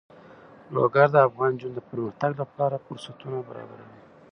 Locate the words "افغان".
1.27-1.51